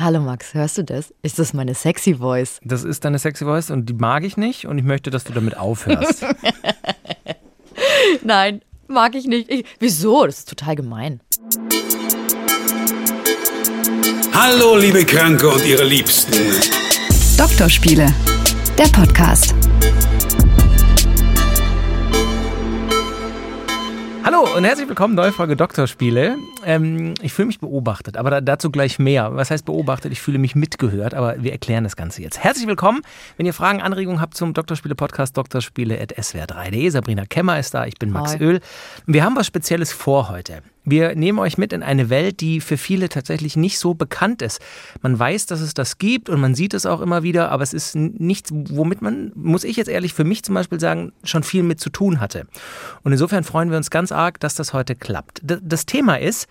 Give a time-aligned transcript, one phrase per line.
[0.00, 1.12] Hallo Max, hörst du das?
[1.22, 2.60] Ist das meine sexy Voice?
[2.62, 5.32] Das ist deine sexy Voice und die mag ich nicht und ich möchte, dass du
[5.32, 6.24] damit aufhörst.
[8.22, 9.50] Nein, mag ich nicht.
[9.50, 10.24] Ich, wieso?
[10.24, 11.18] Das ist total gemein.
[14.32, 16.32] Hallo, liebe Kranke und ihre Liebsten.
[17.36, 18.06] Doktorspiele,
[18.78, 19.52] der Podcast.
[24.24, 26.36] Hallo und herzlich willkommen, neue Folge Doktorspiele.
[26.64, 29.34] Ähm, ich fühle mich beobachtet, aber da, dazu gleich mehr.
[29.34, 30.12] Was heißt beobachtet?
[30.12, 32.38] Ich fühle mich mitgehört, aber wir erklären das Ganze jetzt.
[32.38, 33.02] Herzlich willkommen.
[33.36, 36.88] Wenn ihr Fragen, Anregungen habt zum Doktorspiele-Podcast, doktorspiele.swr3.de.
[36.90, 38.42] Sabrina Kemmer ist da, ich bin Max Hi.
[38.42, 38.60] Öl.
[39.06, 40.62] Wir haben was Spezielles vor heute.
[40.90, 44.60] Wir nehmen euch mit in eine Welt, die für viele tatsächlich nicht so bekannt ist.
[45.02, 47.74] Man weiß, dass es das gibt und man sieht es auch immer wieder, aber es
[47.74, 51.62] ist nichts, womit man, muss ich jetzt ehrlich für mich zum Beispiel sagen, schon viel
[51.62, 52.46] mit zu tun hatte.
[53.02, 55.42] Und insofern freuen wir uns ganz arg, dass das heute klappt.
[55.42, 56.48] Das Thema ist,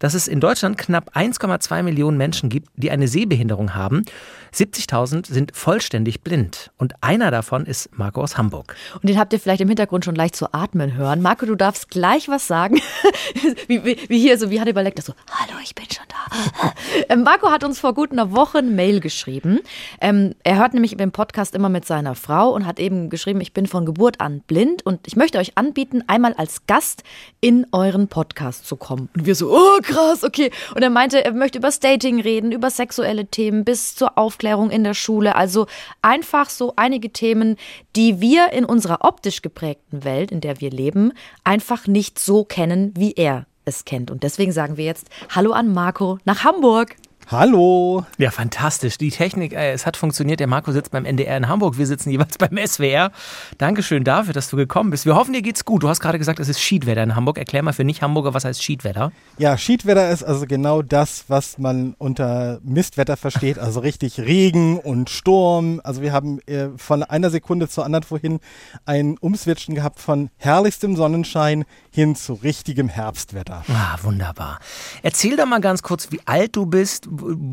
[0.00, 4.04] dass es in Deutschland knapp 1,2 Millionen Menschen gibt, die eine Sehbehinderung haben.
[4.52, 6.72] 70.000 sind vollständig blind.
[6.76, 8.74] Und einer davon ist Marco aus Hamburg.
[8.94, 11.22] Und den habt ihr vielleicht im Hintergrund schon leicht zu atmen hören.
[11.22, 12.80] Marco, du darfst gleich was sagen.
[13.68, 16.72] wie, wie, wie hier, so wie Hannibal Lecter, so, hallo, ich bin schon da.
[17.08, 19.60] ähm, Marco hat uns vor gut einer Woche ein Mail geschrieben.
[20.00, 23.52] Ähm, er hört nämlich im Podcast immer mit seiner Frau und hat eben geschrieben, ich
[23.52, 27.04] bin von Geburt an blind und ich möchte euch anbieten, einmal als Gast
[27.40, 29.08] in euren Podcast zu kommen.
[29.14, 30.50] Und wir so, oh krass, okay.
[30.74, 34.84] Und er meinte, er möchte über Dating reden, über sexuelle Themen bis zur Aufklärung in
[34.84, 35.34] der Schule.
[35.36, 35.66] Also
[36.02, 37.56] einfach so einige Themen,
[37.96, 41.12] die wir in unserer optisch geprägten Welt, in der wir leben,
[41.44, 44.10] einfach nicht so kennen, wie er es kennt.
[44.10, 46.96] Und deswegen sagen wir jetzt Hallo an Marco nach Hamburg.
[47.32, 48.04] Hallo.
[48.18, 48.98] Ja, fantastisch.
[48.98, 50.40] Die Technik, äh, es hat funktioniert.
[50.40, 51.78] Der Marco sitzt beim NDR in Hamburg.
[51.78, 53.12] Wir sitzen jeweils beim SWR.
[53.56, 55.06] Dankeschön dafür, dass du gekommen bist.
[55.06, 55.84] Wir hoffen, dir geht's gut.
[55.84, 57.38] Du hast gerade gesagt, es ist Schiedwetter in Hamburg.
[57.38, 59.12] Erklär mal für Nicht-Hamburger, was heißt Schiedwetter?
[59.38, 63.60] Ja, Schiedwetter ist also genau das, was man unter Mistwetter versteht.
[63.60, 65.80] Also richtig Regen und Sturm.
[65.84, 68.40] Also wir haben äh, von einer Sekunde zur anderen vorhin
[68.86, 73.62] ein Umswitchen gehabt von herrlichstem Sonnenschein hin zu richtigem Herbstwetter.
[73.68, 74.58] Ah, wunderbar.
[75.04, 77.06] Erzähl doch mal ganz kurz, wie alt du bist,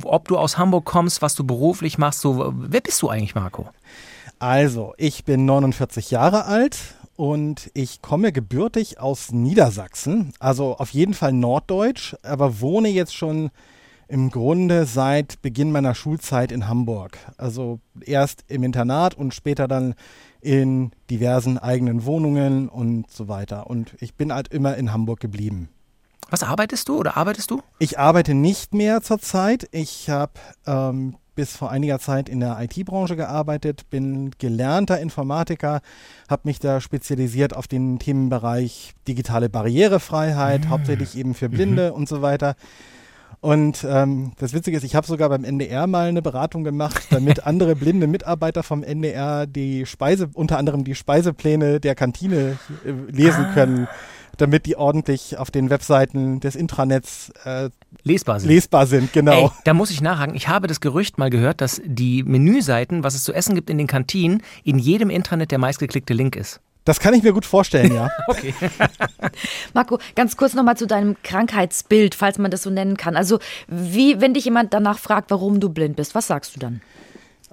[0.03, 2.21] ob du aus Hamburg kommst, was du beruflich machst.
[2.21, 3.69] So, wer bist du eigentlich, Marco?
[4.39, 6.77] Also, ich bin 49 Jahre alt
[7.15, 13.49] und ich komme gebürtig aus Niedersachsen, also auf jeden Fall norddeutsch, aber wohne jetzt schon
[14.07, 17.17] im Grunde seit Beginn meiner Schulzeit in Hamburg.
[17.37, 19.95] Also erst im Internat und später dann
[20.39, 23.67] in diversen eigenen Wohnungen und so weiter.
[23.67, 25.69] Und ich bin halt immer in Hamburg geblieben.
[26.29, 27.61] Was arbeitest du oder arbeitest du?
[27.79, 29.67] Ich arbeite nicht mehr zurzeit.
[29.71, 30.33] Ich habe
[30.65, 35.81] ähm, bis vor einiger Zeit in der IT-Branche gearbeitet, bin gelernter Informatiker,
[36.27, 42.21] habe mich da spezialisiert auf den Themenbereich digitale Barrierefreiheit, hauptsächlich eben für Blinde und so
[42.21, 42.55] weiter.
[43.39, 47.43] Und ähm, das Witzige ist, ich habe sogar beim NDR mal eine Beratung gemacht, damit
[47.45, 53.45] andere blinde Mitarbeiter vom NDR die Speise, unter anderem die Speisepläne der Kantine äh, lesen
[53.53, 53.87] können,
[54.37, 57.69] damit die ordentlich auf den Webseiten des Intranets äh,
[58.03, 58.49] Lesbar sind.
[58.49, 59.13] lesbar sind.
[59.13, 59.45] Genau.
[59.45, 60.35] Ey, da muss ich nachhaken.
[60.35, 63.77] Ich habe das Gerücht mal gehört, dass die Menüseiten, was es zu essen gibt in
[63.77, 66.61] den Kantinen, in jedem Intranet der meistgeklickte Link ist.
[66.87, 68.09] Das kann ich mir gut vorstellen, ja.
[68.27, 68.53] Okay.
[69.73, 73.17] Marco, ganz kurz nochmal zu deinem Krankheitsbild, falls man das so nennen kann.
[73.17, 76.81] Also, wie, wenn dich jemand danach fragt, warum du blind bist, was sagst du dann?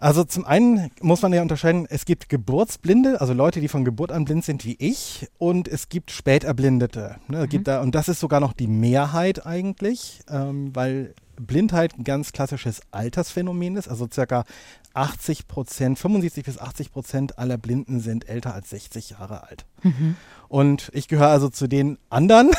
[0.05, 4.13] Also zum einen muss man ja unterscheiden, es gibt Geburtsblinde, also Leute, die von Geburt
[4.13, 7.17] an blind sind wie ich, und es gibt Späterblindete.
[7.29, 12.05] Ne, gibt da, und das ist sogar noch die Mehrheit eigentlich, ähm, weil Blindheit ein
[12.05, 13.89] ganz klassisches Altersphänomen ist.
[13.89, 14.45] Also circa
[14.95, 19.67] 80 Prozent, 75 bis 80 Prozent aller Blinden sind älter als 60 Jahre alt.
[20.49, 22.51] Und ich gehöre also zu den anderen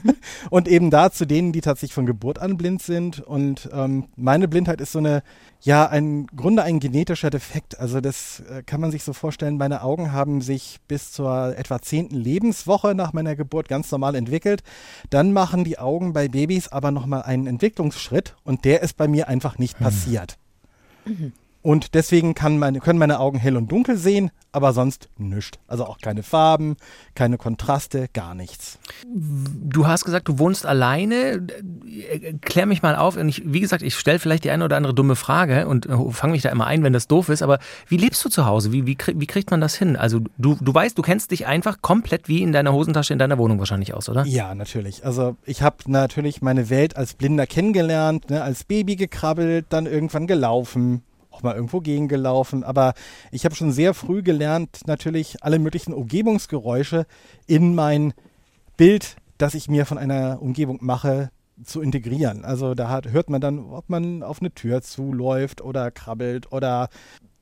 [0.50, 3.20] und eben da zu denen, die tatsächlich von Geburt an blind sind.
[3.20, 5.22] Und ähm, meine Blindheit ist so eine,
[5.60, 7.80] ja, ein Grunde ein genetischer Defekt.
[7.80, 9.56] Also das äh, kann man sich so vorstellen.
[9.56, 14.62] Meine Augen haben sich bis zur etwa zehnten Lebenswoche nach meiner Geburt ganz normal entwickelt.
[15.10, 19.28] Dann machen die Augen bei Babys aber nochmal einen Entwicklungsschritt und der ist bei mir
[19.28, 20.38] einfach nicht passiert.
[21.62, 25.58] Und deswegen meine, können meine Augen hell und dunkel sehen, aber sonst nichts.
[25.66, 26.76] Also auch keine Farben,
[27.14, 28.78] keine Kontraste, gar nichts.
[29.06, 31.46] Du hast gesagt, du wohnst alleine.
[32.40, 33.16] Klär mich mal auf.
[33.16, 35.96] Und ich, wie gesagt, ich stelle vielleicht die eine oder andere dumme Frage und äh,
[36.10, 37.42] fange mich da immer ein, wenn das doof ist.
[37.42, 37.58] Aber
[37.88, 38.72] wie lebst du zu Hause?
[38.72, 39.96] Wie, wie, wie kriegt man das hin?
[39.96, 43.36] Also du, du weißt, du kennst dich einfach komplett wie in deiner Hosentasche in deiner
[43.36, 44.24] Wohnung wahrscheinlich aus, oder?
[44.24, 45.04] Ja, natürlich.
[45.04, 50.26] Also ich habe natürlich meine Welt als Blinder kennengelernt, ne, als Baby gekrabbelt, dann irgendwann
[50.26, 51.02] gelaufen,
[51.40, 52.64] auch mal irgendwo gegengelaufen.
[52.64, 52.94] Aber
[53.30, 57.06] ich habe schon sehr früh gelernt, natürlich alle möglichen Umgebungsgeräusche
[57.46, 58.12] in mein
[58.76, 61.30] Bild, das ich mir von einer Umgebung mache,
[61.64, 62.44] zu integrieren.
[62.44, 66.88] Also da hat, hört man dann, ob man auf eine Tür zuläuft oder krabbelt oder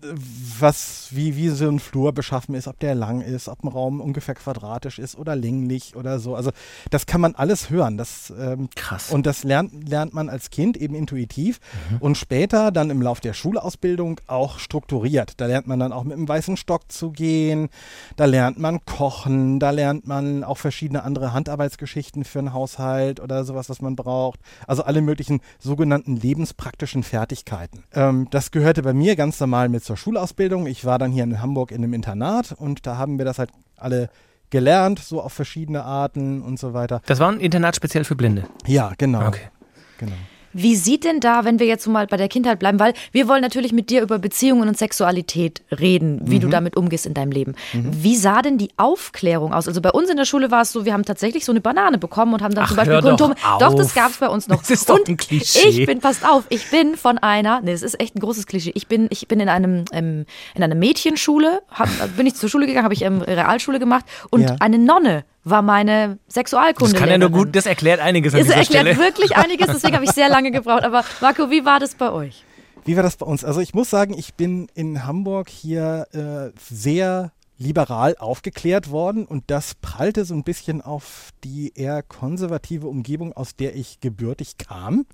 [0.01, 4.01] was, wie, wie so ein Flur beschaffen ist, ob der lang ist, ob ein Raum
[4.01, 6.37] ungefähr quadratisch ist oder länglich oder so.
[6.37, 6.53] Also
[6.91, 7.99] das kann man alles hören.
[7.99, 9.11] Das, ähm, Krass.
[9.11, 11.59] Und das lernt, lernt man als Kind eben intuitiv
[11.99, 15.33] und später dann im Lauf der Schulausbildung auch strukturiert.
[15.39, 17.69] Da lernt man dann auch mit dem weißen Stock zu gehen,
[18.15, 23.45] da lernt man kochen, da lernt man auch verschiedene andere Handarbeitsgeschichten für einen Haushalt oder
[23.45, 24.39] sowas, was man braucht.
[24.69, 27.83] Also alle möglichen sogenannten lebenspraktischen Fertigkeiten.
[27.93, 30.67] Ähm, das gehörte bei mir ganz normal mit zur Schulausbildung.
[30.67, 33.51] Ich war dann hier in Hamburg in einem Internat und da haben wir das halt
[33.77, 34.11] alle
[34.51, 37.01] gelernt, so auf verschiedene Arten und so weiter.
[37.07, 38.45] Das war ein Internat speziell für Blinde.
[38.67, 39.27] Ja, genau.
[39.27, 39.49] Okay.
[39.97, 40.13] genau.
[40.53, 43.29] Wie sieht denn da, wenn wir jetzt so mal bei der Kindheit bleiben, weil wir
[43.29, 46.41] wollen natürlich mit dir über Beziehungen und Sexualität reden, wie Mhm.
[46.41, 47.55] du damit umgehst in deinem Leben.
[47.73, 49.69] Wie sah denn die Aufklärung aus?
[49.69, 51.99] Also bei uns in der Schule war es so, wir haben tatsächlich so eine Banane
[51.99, 53.35] bekommen und haben dann Ach, zum Beispiel hör doch Kondome.
[53.61, 54.59] Doch, das gab es bei uns noch.
[54.69, 55.69] Das ist doch und ein Klischee.
[55.69, 58.73] Ich bin, passt auf, ich bin von einer, nee, das ist echt ein großes Klischee.
[58.75, 62.67] Ich bin, ich bin in einem, ähm, in einer Mädchenschule, hab, bin ich zur Schule
[62.67, 64.57] gegangen, habe ich ähm, Realschule gemacht und Ja.
[64.61, 66.93] eine Nonne war meine Sexualkunde.
[66.93, 68.99] Das kann ja nur gut, das erklärt einiges an dieser erklärt Stelle.
[68.99, 70.85] wirklich einiges, deswegen habe ich sehr lange gebraucht.
[70.85, 72.45] Aber Marco, wie war das bei euch?
[72.85, 73.45] Wie war das bei uns?
[73.45, 79.45] Also ich muss sagen, ich bin in Hamburg hier äh, sehr liberal aufgeklärt worden und
[79.49, 85.07] das prallte so ein bisschen auf die eher konservative Umgebung, aus der ich gebürtig kam.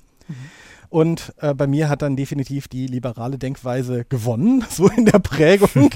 [0.88, 5.90] Und äh, bei mir hat dann definitiv die liberale Denkweise gewonnen, so in der Prägung.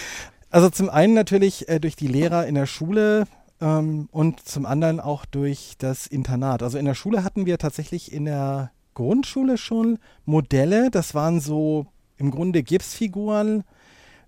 [0.50, 3.24] also zum einen natürlich äh, durch die Lehrer in der Schule
[3.64, 6.62] ähm, und zum anderen auch durch das Internat.
[6.62, 11.86] Also in der Schule hatten wir tatsächlich in der Grundschule schon Modelle, das waren so
[12.16, 13.64] im Grunde Gipsfiguren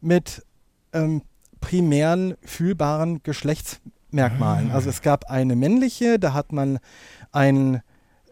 [0.01, 0.43] mit
[0.93, 1.23] ähm,
[1.61, 4.73] primären fühlbaren Geschlechtsmerkmalen.
[4.73, 6.79] Also es gab eine männliche, da hat man
[7.31, 7.83] einen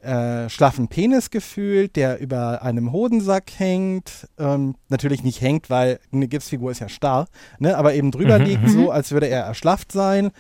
[0.03, 4.29] äh, schlaffen Penis gefühlt, der über einem Hodensack hängt.
[4.39, 7.27] Ähm, natürlich nicht hängt, weil eine Gipsfigur ist ja starr,
[7.59, 7.77] ne?
[7.77, 10.31] aber eben drüber liegt, so als würde er erschlafft sein.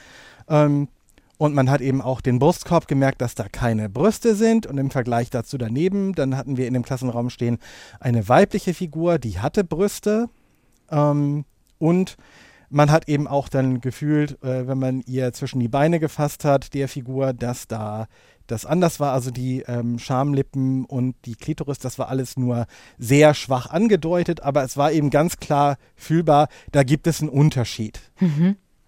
[0.49, 0.88] Ähm,
[1.37, 4.67] und man hat eben auch den Brustkorb gemerkt, dass da keine Brüste sind.
[4.67, 7.58] Und im Vergleich dazu daneben, dann hatten wir in dem Klassenraum stehen
[8.00, 10.29] eine weibliche Figur, die hatte Brüste.
[10.91, 11.44] Ähm,
[11.79, 12.17] und
[12.70, 16.75] man hat eben auch dann gefühlt, äh, wenn man ihr zwischen die Beine gefasst hat,
[16.75, 18.06] der Figur, dass da
[18.47, 19.12] das anders war.
[19.12, 22.67] Also die ähm, Schamlippen und die Klitoris, das war alles nur
[22.99, 28.00] sehr schwach angedeutet, aber es war eben ganz klar fühlbar, da gibt es einen Unterschied.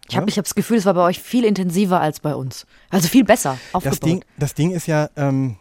[0.08, 2.66] Ich habe ich hab das Gefühl, es war bei euch viel intensiver als bei uns.
[2.90, 3.92] Also viel besser aufgebaut.
[3.92, 5.56] Das Ding, das Ding ist ja, ähm,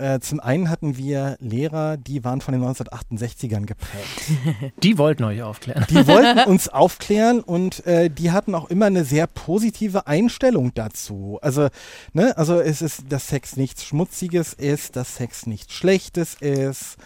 [0.00, 4.72] äh, zum einen hatten wir Lehrer, die waren von den 1968ern geprägt.
[4.82, 5.84] Die wollten euch aufklären.
[5.90, 11.38] Die wollten uns aufklären und äh, die hatten auch immer eine sehr positive Einstellung dazu.
[11.42, 11.68] Also,
[12.14, 16.96] ne, also es ist, dass Sex nichts Schmutziges ist, dass Sex nichts Schlechtes ist.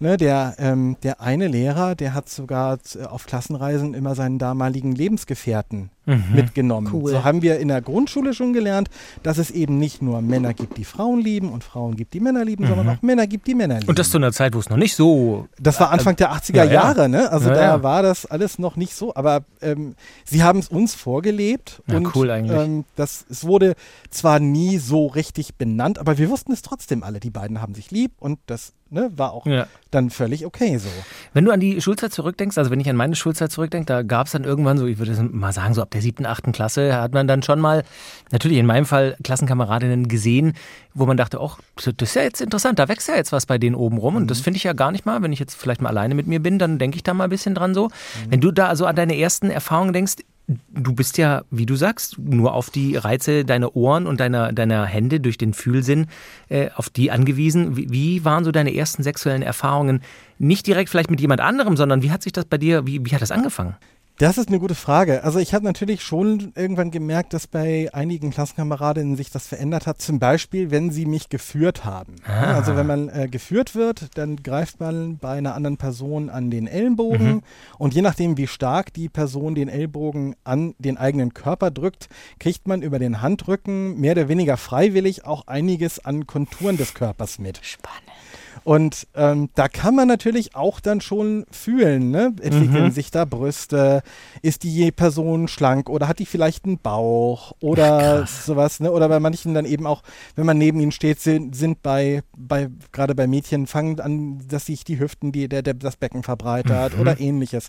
[0.00, 4.92] Ne, der, ähm, der eine Lehrer, der hat sogar äh, auf Klassenreisen immer seinen damaligen
[4.92, 6.90] Lebensgefährten mitgenommen.
[6.92, 7.12] Cool.
[7.12, 8.90] So haben wir in der Grundschule schon gelernt,
[9.22, 12.44] dass es eben nicht nur Männer gibt, die Frauen lieben und Frauen gibt, die Männer
[12.44, 13.88] lieben, sondern auch Männer gibt, die Männer lieben.
[13.88, 15.48] Und das zu einer Zeit, wo es noch nicht so.
[15.58, 16.72] Das war Anfang der 80er ja, ja.
[16.72, 17.30] Jahre, ne?
[17.32, 17.82] Also Ja, da ja.
[17.82, 19.94] war das alles noch nicht so, aber ähm,
[20.24, 22.60] sie haben es uns vorgelebt Ja, und cool eigentlich.
[22.60, 23.74] Ähm, das, es wurde
[24.10, 27.18] zwar nie so richtig benannt, aber wir wussten es trotzdem alle.
[27.18, 29.66] Die beiden haben sich lieb und das ne, war auch Ja.
[29.90, 30.88] dann völlig okay so.
[31.32, 34.26] Wenn du an die Schulzeit zurückdenkst, also wenn ich an meine Schulzeit zurückdenke, da gab
[34.26, 37.12] es dann irgendwann so, ich würde mal sagen, so ab der siebten, achten Klasse hat
[37.12, 37.84] man dann schon mal,
[38.30, 40.54] natürlich in meinem Fall, Klassenkameradinnen gesehen,
[40.94, 43.58] wo man dachte, ach, das ist ja jetzt interessant, da wächst ja jetzt was bei
[43.58, 44.16] denen oben rum.
[44.16, 46.26] Und das finde ich ja gar nicht mal, wenn ich jetzt vielleicht mal alleine mit
[46.26, 47.90] mir bin, dann denke ich da mal ein bisschen dran so.
[48.28, 50.14] Wenn du da also an deine ersten Erfahrungen denkst,
[50.46, 54.84] Du bist ja, wie du sagst, nur auf die Reize deiner Ohren und deiner, deiner
[54.84, 56.06] Hände durch den Fühlsinn
[56.50, 57.76] äh, auf die angewiesen.
[57.76, 60.02] Wie, wie waren so deine ersten sexuellen Erfahrungen?
[60.38, 63.14] Nicht direkt vielleicht mit jemand anderem, sondern wie hat sich das bei dir, wie, wie
[63.14, 63.76] hat das angefangen?
[64.18, 65.24] Das ist eine gute Frage.
[65.24, 70.00] Also ich habe natürlich schon irgendwann gemerkt, dass bei einigen Klassenkameradinnen sich das verändert hat.
[70.00, 72.14] Zum Beispiel, wenn sie mich geführt haben.
[72.24, 76.48] Ja, Also wenn man äh, geführt wird, dann greift man bei einer anderen Person an
[76.52, 77.42] den Ellenbogen
[77.76, 82.68] und je nachdem, wie stark die Person den Ellbogen an den eigenen Körper drückt, kriegt
[82.68, 87.58] man über den Handrücken mehr oder weniger freiwillig auch einiges an Konturen des Körpers mit.
[87.62, 88.13] Spannend.
[88.62, 92.34] Und ähm, da kann man natürlich auch dann schon fühlen, ne?
[92.40, 94.02] entwickeln sich da Brüste,
[94.42, 98.92] ist die Person schlank oder hat die vielleicht einen Bauch oder sowas, ne?
[98.92, 100.02] Oder bei manchen dann eben auch,
[100.36, 104.66] wenn man neben ihnen steht, sind, sind bei, bei gerade bei Mädchen fangen an, dass
[104.66, 107.68] sich die Hüften, die, der, der das Becken verbreitert oder ähnliches.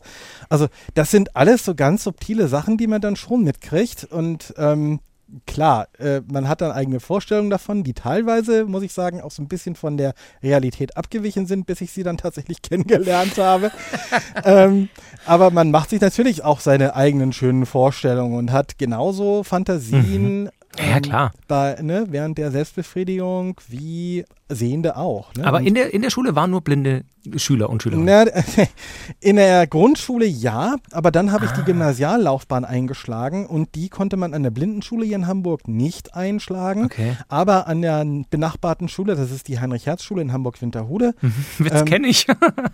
[0.49, 4.99] Also das sind alles so ganz subtile Sachen, die man dann schon mitkriegt und ähm,
[5.45, 9.41] klar, äh, man hat dann eigene Vorstellungen davon, die teilweise, muss ich sagen, auch so
[9.41, 10.13] ein bisschen von der
[10.43, 13.71] Realität abgewichen sind, bis ich sie dann tatsächlich kennengelernt habe.
[14.43, 14.89] ähm,
[15.25, 20.49] aber man macht sich natürlich auch seine eigenen schönen Vorstellungen und hat genauso Fantasien.
[20.79, 21.31] Ja, ähm, klar.
[21.47, 25.33] Bei, ne, während der Selbstbefriedigung wie Sehende auch.
[25.35, 25.45] Ne?
[25.45, 27.03] Aber Und- in der, in der Schule waren nur blinde
[27.37, 28.05] Schüler und Schülerinnen.
[28.05, 28.65] na,
[29.19, 34.33] in der Grundschule ja, aber dann habe ich die Gymnasiallaufbahn eingeschlagen und die konnte man
[34.35, 36.85] an der Blindenschule hier in Hamburg nicht einschlagen.
[36.85, 37.17] Okay.
[37.27, 41.15] Aber an der benachbarten Schule, das ist die Heinrich-Herz-Schule in Hamburg-Winterhude,
[41.57, 42.27] Witz ähm, kenne ich.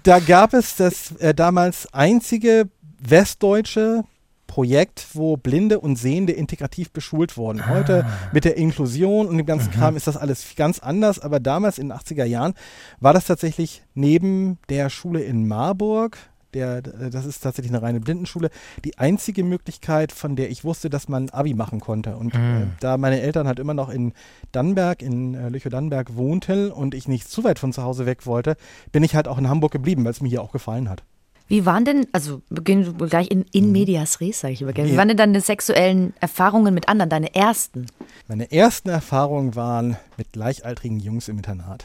[0.03, 2.67] da gab es das äh, damals einzige
[2.99, 4.03] westdeutsche
[4.51, 7.69] Projekt, wo Blinde und Sehende integrativ beschult wurden.
[7.69, 11.77] Heute mit der Inklusion und dem ganzen Kram ist das alles ganz anders, aber damals
[11.77, 12.53] in den 80er Jahren
[12.99, 16.17] war das tatsächlich neben der Schule in Marburg,
[16.53, 18.49] der, äh, das ist tatsächlich eine reine Blindenschule,
[18.83, 22.17] die einzige Möglichkeit, von der ich wusste, dass man Abi machen konnte.
[22.17, 24.11] Und äh, da meine Eltern halt immer noch in
[24.51, 28.57] Dannenberg, in äh, Lüchow-Dannenberg wohnten und ich nicht zu weit von zu Hause weg wollte,
[28.91, 31.03] bin ich halt auch in Hamburg geblieben, weil es mir hier auch gefallen hat.
[31.51, 34.89] Wie waren denn, also beginnen wir gleich in, in medias res, sage ich immer gerne.
[34.89, 37.87] Wie waren denn deine sexuellen Erfahrungen mit anderen, deine ersten?
[38.29, 41.83] Meine ersten Erfahrungen waren mit gleichaltrigen Jungs im Internat.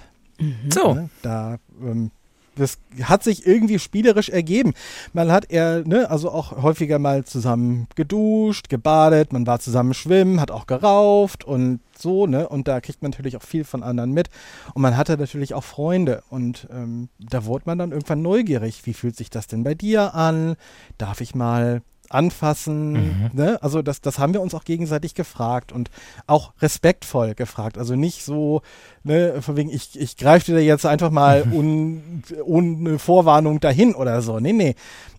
[0.68, 0.94] So.
[0.94, 1.10] Ne?
[1.22, 2.12] Da, ähm,
[2.56, 4.72] das hat sich irgendwie spielerisch ergeben.
[5.12, 10.40] Man hat eher, ne, also auch häufiger mal zusammen geduscht, gebadet, man war zusammen schwimmen,
[10.40, 12.48] hat auch gerauft und so, ne?
[12.48, 14.28] Und da kriegt man natürlich auch viel von anderen mit.
[14.74, 16.22] Und man hatte natürlich auch Freunde.
[16.28, 18.84] Und ähm, da wurde man dann irgendwann neugierig.
[18.84, 20.56] Wie fühlt sich das denn bei dir an?
[20.98, 23.30] Darf ich mal anfassen?
[23.32, 23.62] Ne?
[23.62, 25.90] Also das, das haben wir uns auch gegenseitig gefragt und
[26.26, 27.78] auch respektvoll gefragt.
[27.78, 28.62] Also nicht so,
[29.04, 34.22] ne, von wegen, ich, ich greife dir jetzt einfach mal un, ohne Vorwarnung dahin oder
[34.22, 34.40] so.
[34.40, 34.74] Nee, nee.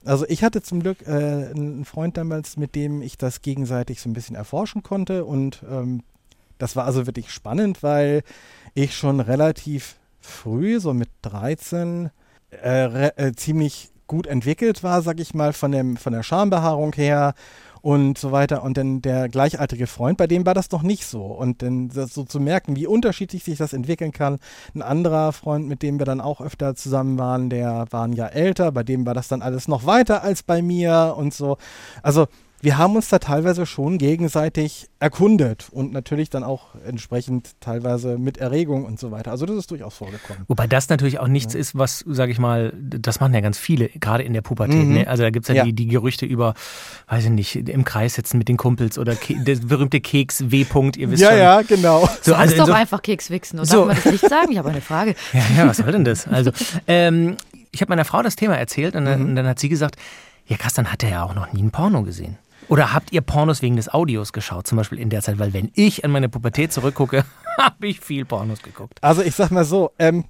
[0.06, 4.10] Also ich hatte zum Glück äh, einen Freund damals, mit dem ich das gegenseitig so
[4.10, 6.04] ein bisschen erforschen konnte und ähm,
[6.58, 8.24] das war also wirklich spannend, weil
[8.74, 12.10] ich schon relativ früh, so mit 13,
[12.52, 17.34] äh, äh, ziemlich gut entwickelt war, sag ich mal, von, dem, von der Schambehaarung her
[17.82, 18.64] und so weiter.
[18.64, 21.24] Und dann der gleichaltrige Freund, bei dem war das noch nicht so.
[21.24, 24.40] Und dann so zu merken, wie unterschiedlich sich das entwickeln kann.
[24.74, 28.34] Ein anderer Freund, mit dem wir dann auch öfter zusammen waren, der war ein Jahr
[28.34, 31.58] älter, bei dem war das dann alles noch weiter als bei mir und so.
[32.02, 32.28] Also
[32.60, 38.38] wir haben uns da teilweise schon gegenseitig erkundet und natürlich dann auch entsprechend teilweise mit
[38.40, 39.30] Erregung und so weiter.
[39.32, 40.44] Also das ist durchaus vorgekommen.
[40.48, 43.90] Wobei das natürlich auch nichts ist, was, sage ich mal, das machen ja ganz viele,
[43.90, 44.88] gerade in der Pubertät.
[44.88, 45.08] Ne?
[45.08, 45.64] Also da gibt's ja, Ja.
[45.66, 46.56] Die, die Gerüchte über,
[47.08, 50.98] weiß ich nicht, im Kreis sitzen mit den Kumpels oder Ke der berühte Keks W-Punkt,
[50.98, 51.38] ihr wisst Ja, schon.
[51.38, 52.10] ja, genau.
[52.24, 53.58] So, also doch einfach Keks wichsen.
[53.60, 53.78] Oder So.
[53.86, 54.52] darf man das nicht sagen?
[54.52, 55.14] Ich habe eine Frage.
[55.34, 56.28] Ja, ja, was soll denn das?
[56.28, 56.52] Also,
[56.88, 57.38] ähm,
[57.72, 59.96] ich habe meiner Frau das Thema erzählt und dann, und dann hat sie gesagt,
[60.48, 62.38] ja krass, dann hat er ja auch noch nie ein Porno gesehen.
[62.70, 65.40] Oder habt ihr Pornos wegen des Audios geschaut, zum Beispiel in der Zeit?
[65.40, 67.24] Weil wenn ich an meine Pubertät zurückgucke,
[67.58, 69.00] habe ich viel Pornos geguckt.
[69.02, 70.26] Also ich sag mal so, ähm,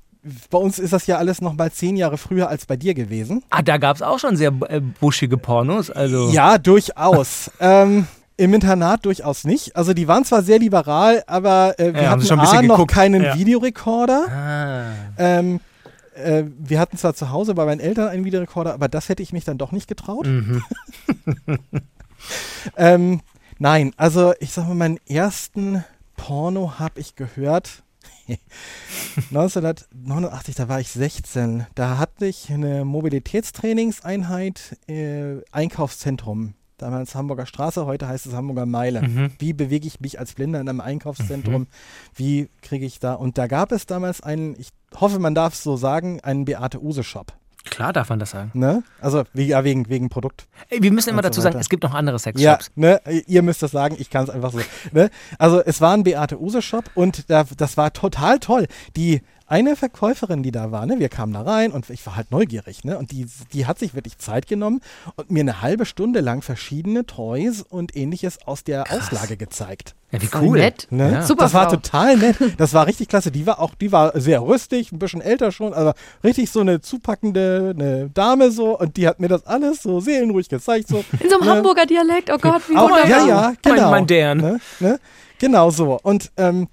[0.50, 3.44] bei uns ist das ja alles noch mal zehn Jahre früher als bei dir gewesen.
[3.50, 5.90] Ah, da gab es auch schon sehr äh, buschige Pornos.
[5.90, 7.50] Also Ja, durchaus.
[7.60, 9.76] ähm, Im Internat durchaus nicht.
[9.76, 12.86] Also die waren zwar sehr liberal, aber äh, wir Ja, haben hatten schon A, noch
[12.88, 13.36] keinen Ja.
[13.36, 14.26] Videorekorder.
[14.30, 14.92] Ah.
[15.18, 15.60] Ähm,
[16.14, 19.34] äh, wir hatten zwar zu Hause bei meinen Eltern einen Videorekorder, aber das hätte ich
[19.34, 20.28] mich dann doch nicht getraut.
[20.28, 20.62] Mhm.
[22.76, 23.22] ähm,
[23.60, 25.84] nein, also ich sag mal, meinen ersten
[26.16, 27.84] Porno habe ich gehört.
[29.16, 31.66] 1989, da war ich 16.
[31.76, 36.54] Da hatte ich eine Mobilitätstrainingseinheit, äh, Einkaufszentrum.
[36.78, 39.02] Damals Hamburger Straße, heute heißt es Hamburger Meile.
[39.02, 39.32] Mhm.
[39.40, 41.68] Wie bewege ich mich als Blinder in einem Einkaufszentrum?
[42.14, 43.14] Wie kriege ich da?
[43.14, 46.84] Und da gab es damals einen, ich hoffe, man darf es so sagen, einen Beate
[46.84, 47.34] Use Shop.
[47.70, 48.52] Klar darf man das sagen.
[48.54, 48.84] Ne?
[49.02, 50.48] Also ja, wegen, wegen Produkt.
[50.70, 52.72] Ey, wir müssen immer Und so dazu sagen, es gibt noch andere Ja, Sexshops.
[52.76, 54.60] ne, ihr müsst das sagen, ich kann es einfach so.
[54.92, 55.10] Ne?
[55.38, 58.68] Also es war ein Beate Use Shop und da, das war total toll.
[58.96, 62.32] Die eine Verkäuferin, die da war, ne, wir kamen da rein und ich war halt
[62.32, 64.82] neugierig, ne, und die, die hat sich wirklich Zeit genommen
[65.16, 69.96] und mir eine halbe Stunde lang verschiedene Toys und ähnliches aus der Auslage gezeigt.
[70.12, 70.58] Ja, wie cool.
[70.60, 70.88] nett.
[70.90, 71.12] Ne?
[71.12, 71.22] Ja.
[71.22, 71.76] Super Das war Frau.
[71.76, 72.38] total nett.
[72.58, 73.30] Das war richtig klasse.
[73.30, 76.80] Die war auch, die war sehr rüstig, ein bisschen älter schon, aber richtig so eine
[76.80, 80.88] zupackende eine Dame so und die hat mir das alles so seelenruhig gezeigt.
[80.88, 81.56] So, In so einem ne?
[81.56, 83.10] Hamburger Dialekt, oh Gott, wie Auch, wunderbar.
[83.10, 83.92] ja, ja, Mein- genau.
[83.92, 84.38] mein deren.
[84.40, 84.60] Ne?
[84.80, 85.00] Ne?
[85.40, 86.00] Genau so.
[86.02, 86.68] Und ähm,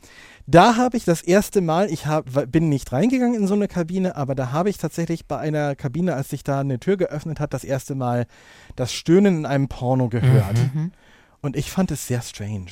[0.46, 4.14] da habe ich das erste Mal, ich hab, bin nicht reingegangen in so eine Kabine,
[4.16, 7.54] aber da habe ich tatsächlich bei einer Kabine, als sich da eine Tür geöffnet hat,
[7.54, 8.26] das erste Mal
[8.76, 10.58] das Stöhnen in einem Porno gehört.
[11.40, 12.66] Und ich fand es sehr strange.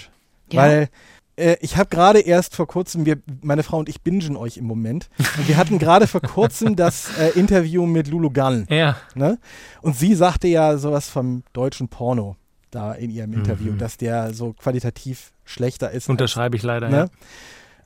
[0.51, 0.61] Ja.
[0.63, 0.89] Weil
[1.37, 4.67] äh, ich habe gerade erst vor kurzem, wir, meine Frau und ich bingen euch im
[4.67, 8.67] Moment, und wir hatten gerade vor kurzem das äh, Interview mit Lulu Gunn.
[8.69, 8.97] Ja.
[9.15, 9.39] Ne?
[9.81, 12.37] Und sie sagte ja sowas vom deutschen Porno
[12.71, 16.05] da in ihrem Interview, dass der so qualitativ schlechter ist.
[16.05, 17.11] als- Unterschreibe ich leider, Ne?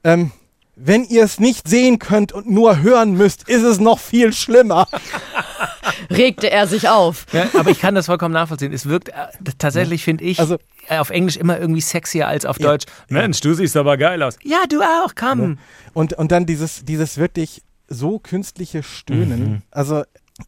[0.06, 0.30] Ähm,
[0.78, 4.86] wenn ihr es nicht sehen könnt und nur hören müsst, ist es noch viel schlimmer.
[6.10, 7.26] Regte er sich auf.
[7.32, 7.46] ja.
[7.58, 8.72] Aber ich kann das vollkommen nachvollziehen.
[8.72, 9.14] Es wirkt äh,
[9.58, 10.58] tatsächlich, finde ich, Also-
[10.88, 12.68] äh, auf Englisch immer irgendwie sexier als auf Ja.
[12.68, 12.84] Deutsch.
[13.08, 14.36] Mensch, du siehst aber geil aus.
[14.42, 15.58] Ja, du auch, komm.
[15.94, 19.40] Und, und dann dieses, dieses wirklich so künstliche Stöhnen.
[19.50, 19.62] Mhm.
[19.70, 20.02] Also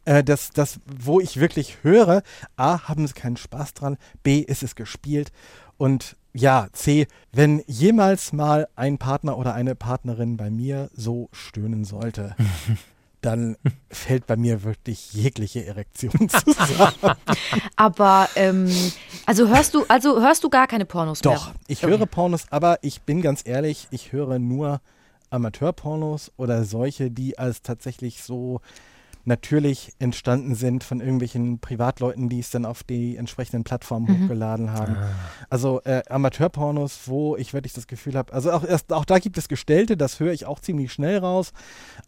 [0.05, 2.21] äh, das, das, wo ich wirklich höre,
[2.55, 5.31] A, haben sie keinen Spaß dran, B, ist es gespielt
[5.77, 11.85] und ja, C, wenn jemals mal ein Partner oder eine Partnerin bei mir so stöhnen
[11.85, 12.35] sollte,
[13.21, 13.57] dann
[13.89, 16.93] fällt bei mir wirklich jegliche Erektion zusammen.
[17.75, 18.69] Aber ähm,
[19.25, 21.55] also hörst du, also hörst du gar keine Pornos Doch, mehr?
[21.67, 21.97] ich Okay.
[21.97, 24.81] höre Pornos, aber ich bin ganz ehrlich, ich höre nur
[25.31, 28.61] Amateurpornos oder solche, die als tatsächlich so
[29.25, 34.23] natürlich entstanden sind von irgendwelchen Privatleuten, die es dann auf die entsprechenden Plattformen Mhm.
[34.23, 34.97] hochgeladen haben.
[35.49, 39.37] Also äh, Amateurpornos, wo ich wirklich das Gefühl habe, also auch, erst, auch da gibt
[39.37, 41.51] es Gestellte, das höre ich auch ziemlich schnell raus,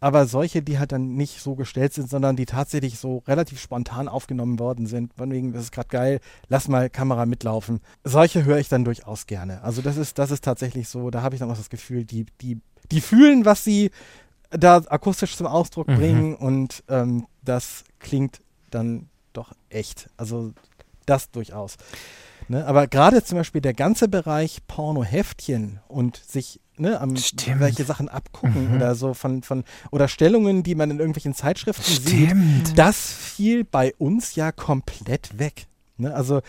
[0.00, 4.08] aber solche, die halt dann nicht so gestellt sind, sondern die tatsächlich so relativ spontan
[4.08, 7.80] aufgenommen worden sind, von wegen, das ist gerade geil, lass mal Kamera mitlaufen.
[8.04, 9.62] Solche höre ich dann durchaus gerne.
[9.62, 12.26] Also das ist, das ist tatsächlich so, da habe ich dann auch das Gefühl, die,
[12.40, 13.90] die, die fühlen, was sie
[14.52, 15.96] da akustisch zum Ausdruck Mhm.
[15.96, 18.40] bringen und ähm, das klingt
[18.70, 20.08] dann doch echt.
[20.16, 20.52] Also
[21.06, 21.76] das durchaus.
[22.48, 22.66] Ne?
[22.66, 27.14] Aber gerade zum Beispiel der ganze Bereich Pornoheftchen und sich ne, am
[27.58, 28.76] welche Sachen abgucken Mhm.
[28.76, 32.78] oder so von, von oder Stellungen, die man in irgendwelchen Zeitschriften sieht, Stimmt.
[32.78, 35.66] das fiel bei uns ja komplett weg.
[35.96, 36.14] Ne?
[36.14, 36.40] Also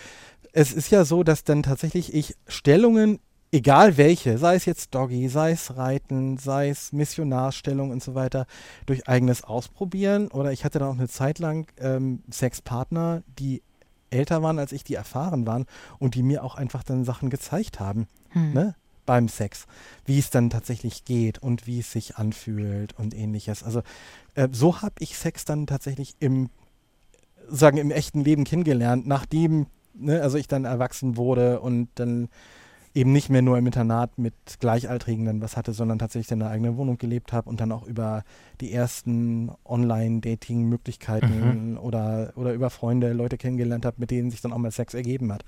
[0.52, 3.18] es ist ja so, dass dann tatsächlich ich Stellungen,
[3.54, 8.46] egal welche, sei es jetzt Doggy, sei es Reiten, sei es Missionarstellung und so weiter,
[8.84, 13.62] durch eigenes Ausprobieren oder ich hatte dann auch eine Zeit lang ähm, Sexpartner, die
[14.10, 15.66] älter waren als ich, die erfahren waren
[15.98, 18.52] und die mir auch einfach dann Sachen gezeigt haben Hm.
[18.52, 18.74] ne,
[19.06, 19.66] beim Sex,
[20.04, 23.62] wie es dann tatsächlich geht und wie es sich anfühlt und ähnliches.
[23.62, 23.82] Also
[24.34, 26.50] äh, so habe ich Sex dann tatsächlich im,
[27.48, 32.28] sagen im echten Leben kennengelernt, nachdem, ne, also ich dann erwachsen wurde und dann
[32.94, 36.50] eben nicht mehr nur im Internat mit Gleichaltrigen dann was hatte, sondern tatsächlich in einer
[36.50, 38.22] eigenen Wohnung gelebt habe und dann auch über
[38.60, 44.58] die ersten Online-Dating-Möglichkeiten oder, oder über Freunde Leute kennengelernt habe, mit denen sich dann auch
[44.58, 45.44] mal Sex ergeben hat.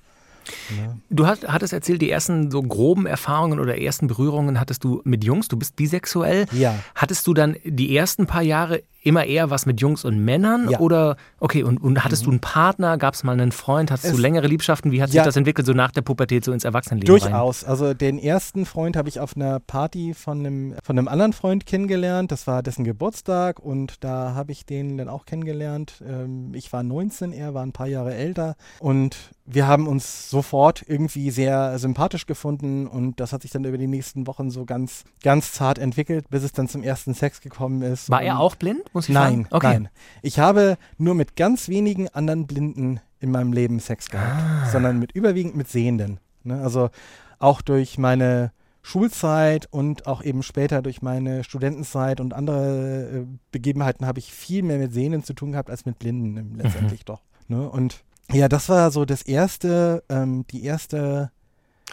[0.76, 0.96] Ja.
[1.11, 5.24] Du hast, hattest erzählt, die ersten so groben Erfahrungen oder ersten Berührungen hattest du mit
[5.24, 5.48] Jungs.
[5.48, 6.46] Du bist bisexuell.
[6.52, 6.74] Ja.
[6.94, 10.69] Hattest du dann die ersten paar Jahre immer eher was mit Jungs und Männern?
[10.69, 10.79] Ja.
[10.79, 10.85] Mhm.
[10.85, 12.99] Oder, okay, und, und hattest du einen Partner?
[12.99, 13.90] Gab es mal einen Freund?
[13.90, 14.92] Hattest du Es- längere Liebschaften?
[14.92, 15.25] Wie hat sich Ja.
[15.25, 17.21] das entwickelt, so nach der Pubertät, so ins Erwachsenenleben rein?
[17.31, 17.64] Durchaus.
[17.64, 21.66] Also den ersten Freund habe ich auf einer Party von einem, von einem anderen Freund
[21.66, 22.33] kennengelernt.
[22.33, 26.03] Das war dessen Geburtstag und da habe ich den dann auch kennengelernt.
[26.07, 29.16] Ähm, ich war 19, er war ein paar Jahre älter und
[29.49, 33.87] wir haben uns sofort irgendwie sehr sympathisch gefunden und das hat sich dann über die
[33.87, 38.11] nächsten Wochen so ganz, ganz zart entwickelt, bis es dann zum ersten Sex gekommen ist.
[38.11, 38.83] War er auch blind?
[38.96, 39.46] Muss ich Nein, fragen?
[39.54, 39.66] Okay.
[39.74, 39.88] nein.
[40.22, 44.68] Ich habe nur mit ganz wenigen anderen Blinden in meinem Leben Sex gehabt, Ah.
[44.70, 46.18] sondern mit überwiegend mit Sehenden.
[46.44, 46.61] Ne?
[46.62, 46.90] Also
[47.38, 54.06] auch durch meine Schulzeit und auch eben später durch meine Studentenzeit und andere äh, Begebenheiten
[54.06, 57.20] habe ich viel mehr mit Sehenden zu tun gehabt als mit Blinden ähm, letztendlich doch.
[57.48, 57.68] Ne?
[57.68, 61.30] Und ja, das war so das erste, ähm, die erste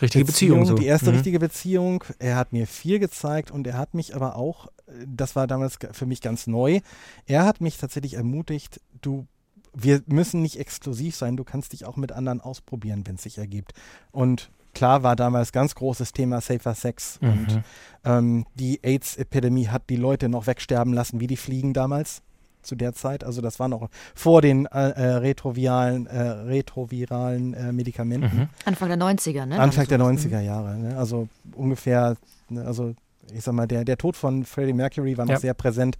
[0.01, 0.75] Richtige Beziehung, so.
[0.75, 1.15] die erste Mhm.
[1.15, 2.03] richtige Beziehung.
[2.19, 4.67] Er hat mir viel gezeigt und er hat mich aber auch,
[5.07, 6.79] das war damals für mich ganz neu,
[7.25, 9.25] er hat mich tatsächlich ermutigt, du,
[9.73, 13.37] wir müssen nicht exklusiv sein, du kannst dich auch mit anderen ausprobieren, wenn es sich
[13.37, 13.73] ergibt.
[14.11, 17.29] Und klar war damals ganz großes Thema Safer Sex Mhm.
[17.29, 17.63] und
[18.05, 22.21] ähm, die AIDS-Epidemie hat die Leute noch wegsterben lassen, wie die Fliegen damals
[22.61, 23.23] zu der Zeit.
[23.23, 28.37] Also das war noch vor den äh, äh, retroviralen, äh, retroviralen äh, Medikamenten.
[28.37, 28.49] Mhm.
[28.65, 29.59] Anfang der 90er, ne?
[29.59, 30.25] Anfang der Damals.
[30.25, 30.77] 90er Jahre.
[30.77, 30.97] Ne?
[30.97, 32.15] Also ungefähr,
[32.49, 32.93] ne, also
[33.33, 35.39] ich sag mal, der, der Tod von Freddie Mercury war noch Ja.
[35.39, 35.97] sehr präsent,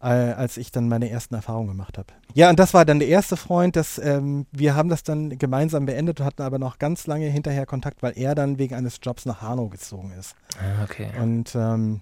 [0.00, 2.08] äh, als ich dann meine ersten Erfahrungen gemacht habe.
[2.34, 5.86] Ja, und das war dann der erste Freund, das, ähm, wir haben das dann gemeinsam
[5.86, 9.40] beendet, hatten aber noch ganz lange hinterher Kontakt, weil er dann wegen eines Jobs nach
[9.42, 10.34] Hanau gezogen ist.
[10.58, 11.08] Ah, okay.
[11.20, 12.00] Und ähm,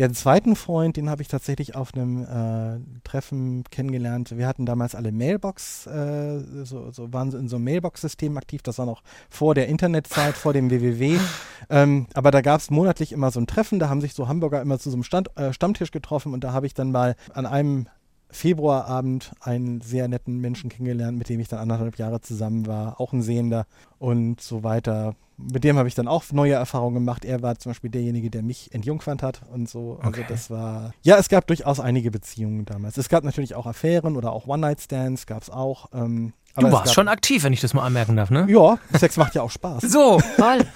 [0.00, 4.34] der zweiten Freund, den habe ich tatsächlich auf einem äh, Treffen kennengelernt.
[4.34, 8.62] Wir hatten damals alle Mailbox, äh, so, so waren in so einem Mailbox-System aktiv.
[8.62, 11.18] Das war noch vor der Internetzeit, vor dem WWW.
[11.68, 13.78] Ähm, aber da gab es monatlich immer so ein Treffen.
[13.78, 16.32] Da haben sich so Hamburger immer zu so einem Stand, äh, Stammtisch getroffen.
[16.32, 17.86] Und da habe ich dann mal an einem
[18.30, 23.12] Februarabend einen sehr netten Menschen kennengelernt, mit dem ich dann anderthalb Jahre zusammen war, auch
[23.12, 23.66] ein Sehender
[23.98, 25.14] und so weiter.
[25.36, 27.24] Mit dem habe ich dann auch neue Erfahrungen gemacht.
[27.24, 29.98] Er war zum Beispiel derjenige, der mich entjungfert hat und so.
[30.02, 30.24] Also Okay.
[30.28, 32.98] das war, ja, es gab durchaus einige Beziehungen damals.
[32.98, 35.88] Es gab natürlich auch Affären oder auch One-Night-Stands, gab es auch.
[35.94, 38.46] Ähm, Aber Du warst schon aktiv, wenn ich das mal anmerken darf, ne?
[38.48, 39.82] Ja, Sex macht ja auch Spaß.
[39.84, 40.20] So.
[40.36, 40.66] Toll.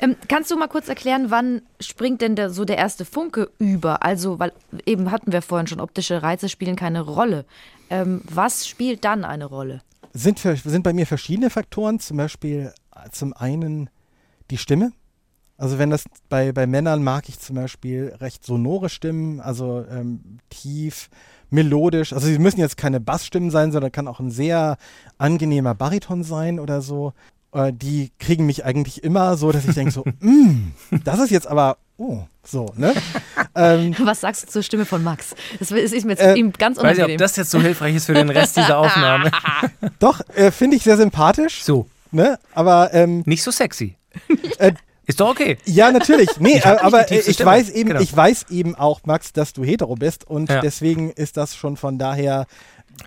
[0.00, 4.02] ähm, kannst du mal kurz erklären, wann springt denn der, so der erste Funke über?
[4.04, 4.52] Also, weil
[4.84, 7.46] eben hatten wir vorhin schon, optische Reize spielen keine Rolle.
[7.90, 9.80] Ähm, was spielt dann eine Rolle?
[10.12, 12.72] Sind, für, sind bei mir verschiedene Faktoren, zum Beispiel
[13.10, 13.88] zum einen
[14.50, 14.92] die Stimme.
[15.56, 20.38] Also wenn das bei, bei Männern mag ich zum Beispiel recht sonore Stimmen, also ähm,
[20.50, 21.08] tief,
[21.52, 22.12] melodisch.
[22.12, 24.76] Also sie müssen jetzt keine Bassstimmen sein, sondern kann auch ein sehr
[25.18, 27.12] angenehmer Bariton sein oder so.
[27.52, 30.72] Äh, die kriegen mich eigentlich immer so, dass ich denke so, mm,
[31.04, 32.94] das ist jetzt aber, oh, so, ne?
[33.54, 35.34] ähm, Was sagst du zur Stimme von Max?
[35.58, 37.14] Das ist mir jetzt Äh, ihm ganz Weiß nicht, unangenehm.
[37.16, 39.30] ob das jetzt so hilfreich ist für den Rest dieser Aufnahme.
[39.98, 42.38] doch, äh, finde ich sehr sympathisch, So, ne?
[42.54, 43.96] Aber ähm, nicht so sexy.
[44.58, 44.72] Äh,
[45.06, 45.58] Ist doch okay.
[45.64, 46.28] Ja, natürlich.
[46.38, 47.50] Nee, Ich aber ich Stimme.
[47.50, 48.00] weiß eben, Genau.
[48.00, 50.60] ich weiß eben auch, Max, dass du hetero bist und Ja.
[50.60, 52.46] deswegen ist das schon von daher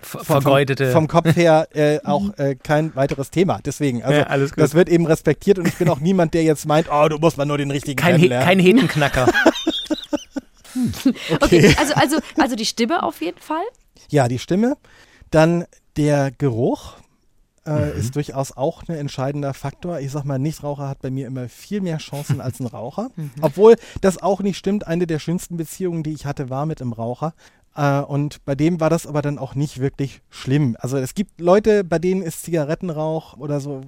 [0.02, 0.90] vom, Vergeudete.
[0.92, 3.60] vom Kopf her äh, auch äh, kein weiteres Thema.
[3.64, 4.62] Deswegen, also Ja, alles gut.
[4.62, 7.38] das wird eben respektiert und ich bin auch niemand, der jetzt meint, oh, du musst
[7.38, 8.46] mal nur den richtigen kein, He kennenlernen.
[8.46, 9.26] kein Hetenknacker.
[11.40, 13.64] okay, also, also, also die Stimme auf jeden Fall.
[14.10, 14.76] Ja, die Stimme.
[15.30, 15.64] Dann
[15.96, 16.94] der Geruch
[17.66, 17.98] äh, Mhm.
[18.00, 20.00] ist durchaus auch ein entscheidender Faktor.
[20.00, 23.08] Ich sag mal, Nichtraucher hat bei mir immer viel mehr Chancen als ein Raucher.
[23.16, 23.30] Mhm.
[23.40, 24.86] Obwohl das auch nicht stimmt.
[24.86, 27.34] Eine der schönsten Beziehungen, die ich hatte, war mit einem Raucher.
[27.74, 30.76] Äh, und bei dem war das aber dann auch nicht wirklich schlimm.
[30.80, 33.82] Also es gibt Leute, bei denen ist Zigarettenrauch oder so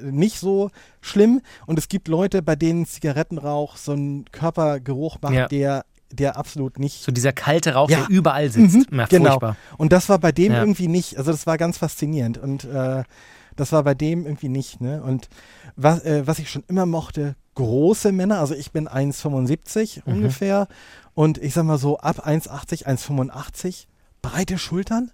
[0.00, 1.40] nicht so schlimm.
[1.66, 5.48] Und es gibt Leute, bei denen Zigarettenrauch so einen Körpergeruch macht, Ja.
[5.48, 8.00] der, der absolut nicht So dieser kalte Rauch, Ja.
[8.00, 8.74] der überall sitzt.
[8.74, 9.30] Mhm, Na, genau.
[9.30, 9.56] furchtbar.
[9.78, 10.60] Und das war bei dem Ja.
[10.60, 11.16] irgendwie nicht.
[11.18, 12.38] Also das war ganz faszinierend.
[12.38, 13.04] Und äh,
[13.56, 14.80] das war bei dem irgendwie nicht.
[14.80, 15.02] Ne?
[15.02, 15.28] Und
[15.76, 18.40] was, äh, was ich schon immer mochte, große Männer.
[18.40, 20.12] Also ich bin 1,75 Mhm.
[20.14, 20.68] ungefähr.
[21.14, 23.86] Und ich sag mal so ab 1,80, 1,85.
[24.22, 25.10] Breite Schultern.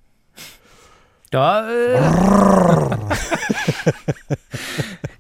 [1.31, 2.01] Da, äh.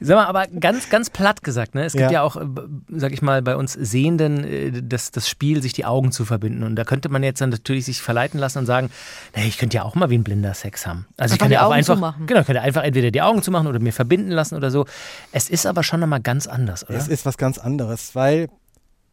[0.01, 1.85] Sag mal, aber ganz, ganz platt gesagt, ne?
[1.85, 2.11] Es gibt Ja.
[2.11, 2.45] ja, auch, äh,
[2.89, 6.63] sag ich mal, bei uns Sehenden äh, das, das Spiel, sich die Augen zu verbinden.
[6.63, 8.91] Und da könnte man jetzt dann natürlich sich verleiten lassen und sagen,
[9.33, 11.07] hey, ich könnte ja auch mal wie ein Blinder Sex haben.
[11.17, 13.43] Also ich kann die ja auch Augen einfach, genau, ich könnte einfach entweder die Augen
[13.43, 14.87] zumachen oder mir verbinden lassen oder so.
[15.33, 16.99] Es ist aber schon einmal ganz anders, oder?
[16.99, 18.49] Es ist was ganz anderes, weil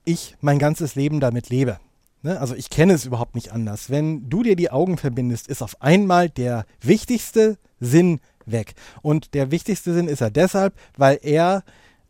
[0.06, 1.80] ich mein ganzes Leben damit lebe.
[2.24, 2.39] Ne?
[2.39, 3.89] Also ich kenne es überhaupt nicht anders.
[3.89, 8.73] Wenn du dir die Augen verbindest, ist auf einmal der wichtigste Sinn weg.
[9.01, 11.63] Und der wichtigste Sinn ist er deshalb, weil er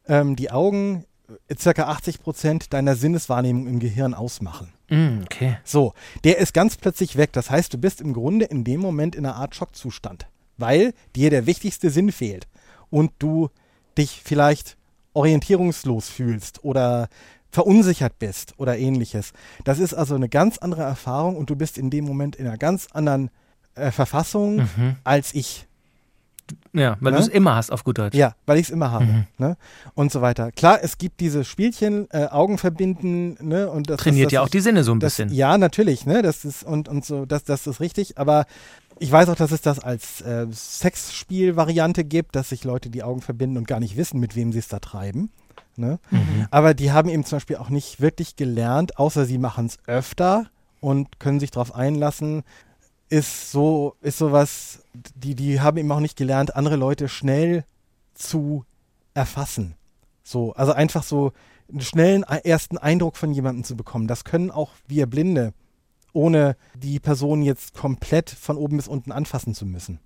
[0.08, 1.06] ähm, die Augen
[1.50, 4.74] äh, circa 80 Prozent deiner Sinneswahrnehmung im Gehirn ausmachen.
[4.90, 5.58] Mm, okay.
[5.64, 5.94] So,
[6.24, 7.32] der ist ganz plötzlich weg.
[7.34, 11.30] Das heißt, du bist im Grunde in dem Moment in einer Art Schockzustand, weil dir
[11.30, 12.48] der wichtigste Sinn fehlt
[12.90, 13.50] und du
[13.98, 14.78] dich vielleicht
[15.14, 17.08] orientierungslos fühlst oder
[17.52, 19.32] verunsichert bist oder ähnliches.
[19.64, 22.58] Das ist also eine ganz andere Erfahrung und du bist in dem Moment in einer
[22.58, 23.30] ganz anderen
[23.76, 24.96] äh, Verfassung Mhm.
[25.04, 25.68] als ich.
[26.74, 27.18] Ja, weil Ne?
[27.20, 28.16] du es immer hast, auf gut Deutsch.
[28.16, 29.06] Ja, weil ich es immer habe.
[29.06, 29.26] Mhm.
[29.38, 29.58] Ne?
[29.94, 30.52] Und so weiter.
[30.52, 33.70] Klar, es gibt diese Spielchen, äh, Augen verbinden, ne?
[33.70, 35.34] Und das Trainiert das, ja auch die Sinne so ein das, bisschen.
[35.34, 36.22] Ja, natürlich, ne?
[36.22, 38.46] Das ist und, und so, das, das ist richtig, aber
[39.00, 43.22] ich weiß auch, dass es das als äh, Sexspiel-Variante gibt, dass sich Leute die Augen
[43.22, 45.32] verbinden und gar nicht wissen, mit wem sie es da treiben.
[45.76, 46.00] Ne?
[46.12, 46.48] Mhm.
[46.52, 50.46] Aber die haben eben zum Beispiel auch nicht wirklich gelernt, außer sie machen es öfter
[50.80, 52.44] und können sich darauf einlassen,
[53.14, 57.64] ist so, ist sowas, die, die haben eben auch nicht gelernt, andere Leute schnell
[58.16, 58.66] zu
[59.14, 59.76] erfassen.
[60.24, 61.32] So, also einfach so
[61.70, 64.08] einen schnellen e- ersten Eindruck von jemandem zu bekommen.
[64.08, 65.54] Das können auch wir Blinde,
[66.12, 70.00] ohne die Person jetzt komplett von oben bis unten anfassen zu müssen.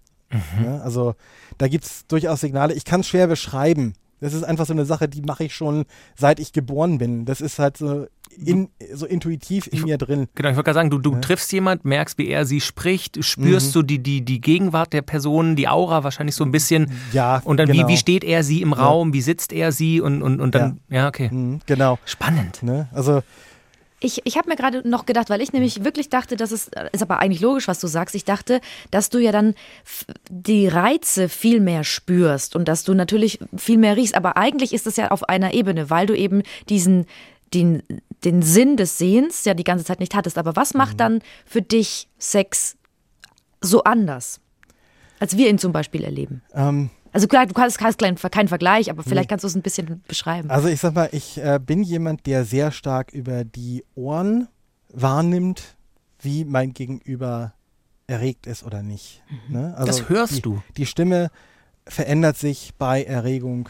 [0.61, 1.15] Ja, also
[1.57, 2.73] da gibt es durchaus Signale.
[2.73, 3.93] Ich kann es schwer beschreiben.
[4.19, 5.85] Das ist einfach so eine Sache, die mache ich schon
[6.17, 7.23] seit ich geboren bin.
[7.23, 10.27] Das ist halt so, in, so intuitiv in mir drin.
[10.35, 13.75] Genau, ich wollte gerade sagen, du, du triffst jemand, merkst, wie er sie spricht, spürst
[13.75, 16.91] du die, die, die Gegenwart der Person, die Aura wahrscheinlich so ein bisschen.
[17.13, 17.87] Ja, Und dann, genau.
[17.87, 20.79] wie, wie steht er sie im Raum, wie sitzt er sie und, und, und dann,
[20.89, 21.29] ja, okay.
[21.31, 21.99] Mhm, genau.
[22.05, 22.63] Spannend.
[22.63, 22.87] Ne?
[22.93, 23.21] Also
[23.99, 27.01] Ich, ich habe mir gerade noch gedacht, weil ich nämlich wirklich dachte, dass es, ist
[27.01, 28.13] aber eigentlich logisch, was du sagst.
[28.13, 28.61] Ich dachte,
[28.91, 29.55] dass du ja dann
[30.29, 34.15] die Reize viel mehr spürst und dass du natürlich viel mehr riechst.
[34.15, 37.07] Aber eigentlich ist es ja auf einer Ebene, weil du eben diesen,
[37.55, 37.81] den,
[38.23, 40.37] den Sinn des Sehens ja die ganze Zeit nicht hattest.
[40.37, 42.77] Aber was macht dann für dich Sex
[43.61, 44.39] so anders,
[45.19, 46.41] als wir ihn zum Beispiel erleben?
[46.53, 50.03] ähm, Also klar, du hast, hast keinen Vergleich, aber vielleicht kannst du es ein bisschen
[50.07, 50.49] beschreiben.
[50.49, 54.47] Also ich sag mal, ich äh, bin jemand, der sehr stark über die Ohren
[54.89, 55.75] wahrnimmt,
[56.19, 57.53] wie mein Gegenüber
[58.07, 59.21] erregt ist oder nicht.
[59.49, 59.73] Ne?
[59.77, 60.61] Also Das hörst die, du.
[60.77, 61.29] Die Stimme
[61.85, 63.69] verändert sich bei Erregung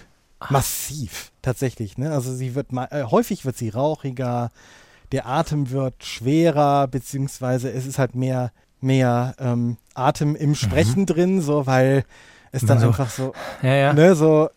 [0.50, 1.97] massiv, tatsächlich.
[1.97, 2.12] Ne?
[2.12, 4.52] Also sie wird äh, häufig wird sie rauchiger,
[5.12, 11.41] der Atem wird schwerer, beziehungsweise es ist halt mehr, mehr ähm, Atem im Sprechen drin,
[11.41, 12.04] so weil
[12.52, 12.88] ist dann So.
[12.88, 13.93] einfach so, Ja, ja.
[13.93, 14.50] ne, so,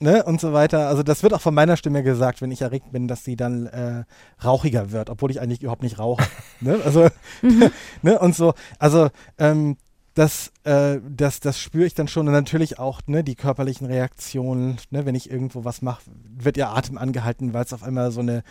[0.00, 0.88] ne, und so weiter.
[0.88, 3.66] Also das wird auch von meiner Stimme gesagt, wenn ich erregt bin, dass sie dann
[3.66, 4.04] äh,
[4.44, 6.24] rauchiger wird, obwohl ich eigentlich überhaupt nicht rauche.
[6.60, 6.80] ne?
[6.84, 7.08] Also,
[8.02, 9.76] ne, und so, also ähm,
[10.14, 14.78] das, äh, das, das spüre ich dann schon und natürlich auch ne, die körperlichen Reaktionen,
[14.90, 16.02] ne, wenn ich irgendwo was mache,
[16.36, 18.44] wird ihr Atem angehalten, weil es auf einmal so eine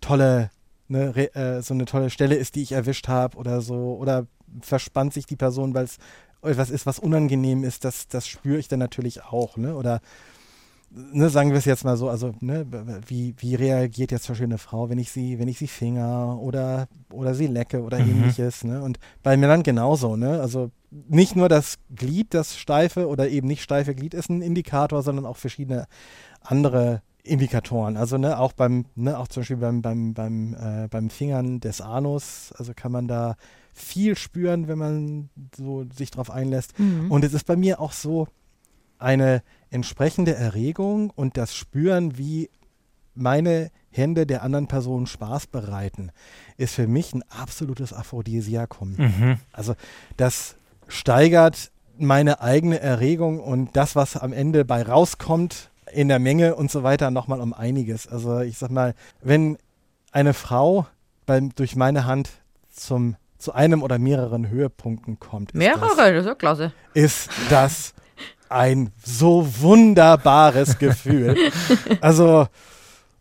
[0.00, 0.50] tolle,
[0.86, 4.26] ne, re, äh, so eine tolle Stelle ist, die ich erwischt habe oder so, oder
[4.60, 5.98] verspannt sich die Person, weil es
[6.42, 9.74] etwas ist, was unangenehm ist, das, das spüre ich dann natürlich auch, ne?
[9.74, 10.00] Oder
[10.90, 12.66] ne, sagen wir es jetzt mal so, also ne,
[13.06, 16.38] wie, wie reagiert jetzt zum Beispiel eine Frau, wenn ich sie, wenn ich sie finger
[16.40, 18.10] oder oder sie lecke oder Mhm.
[18.10, 18.82] ähnliches, ne?
[18.82, 20.40] Und bei Männern genauso, ne?
[20.40, 25.02] Also nicht nur das Glied, das steife oder eben nicht steife Glied ist ein Indikator,
[25.02, 25.86] sondern auch verschiedene
[26.40, 27.96] andere Indikatoren.
[27.98, 31.82] Also ne, auch beim, ne, auch zum Beispiel beim, beim, beim, äh, beim Fingern des
[31.82, 33.36] Anus, also kann man da
[33.74, 36.78] viel spüren, wenn man so sich drauf einlässt.
[36.78, 37.10] Mhm.
[37.10, 38.28] Und es ist bei mir auch so
[38.98, 42.50] eine entsprechende Erregung und das Spüren, wie
[43.14, 46.10] meine Hände der anderen Person Spaß bereiten,
[46.56, 48.94] ist für mich ein absolutes Aphrodisiakum.
[48.96, 49.38] Mhm.
[49.52, 49.74] Also
[50.16, 56.54] das steigert meine eigene Erregung und das, was am Ende bei rauskommt in der Menge
[56.54, 58.06] und so weiter, nochmal um einiges.
[58.06, 59.58] Also ich sag mal, wenn
[60.12, 60.86] eine Frau
[61.26, 62.30] beim, durch meine Hand
[62.70, 66.72] zum, zu einem oder mehreren Höhepunkten kommt, ist Mehrere, das ist ja klasse.
[66.94, 67.94] Das, ist das
[68.48, 71.36] ein so wunderbares Gefühl.
[72.00, 72.48] Also,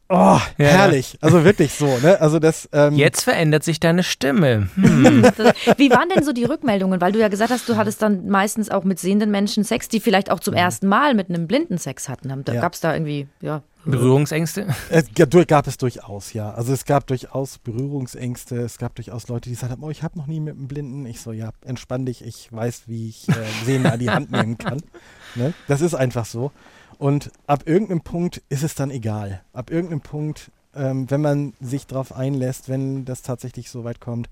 [0.10, 1.18] oh, herrlich.
[1.22, 2.20] Also wirklich so, ne?
[2.22, 4.70] Also das, ähm, Jetzt verändert sich deine Stimme.
[4.76, 5.24] Hm.
[5.78, 7.00] Wie waren denn so die Rückmeldungen?
[7.02, 10.00] Weil du ja gesagt hast, du hattest dann meistens auch mit sehenden Menschen Sex, die
[10.00, 12.44] vielleicht auch zum ersten Mal mit einem Blinden Sex hatten.
[12.46, 12.62] Da Ja.
[12.62, 13.62] gab es da irgendwie, ja.
[13.86, 14.68] Berührungsängste?
[14.90, 16.52] Es gab, du- gab es durchaus, ja.
[16.52, 20.18] Also es gab durchaus Berührungsängste, es gab durchaus Leute, die gesagt haben, oh, ich habe
[20.18, 21.06] noch nie mit einem Blinden.
[21.06, 23.34] Ich so, ja, entspann dich, ich weiß, wie ich äh,
[23.66, 24.82] Sehende an die Hand nehmen kann.
[25.36, 25.54] Ne?
[25.68, 26.52] Das ist einfach so.
[26.98, 29.42] Und ab irgendeinem Punkt ist es dann egal.
[29.54, 34.30] Ab irgendeinem Punkt, ähm, wenn man sich darauf einlässt, wenn das tatsächlich so weit kommt,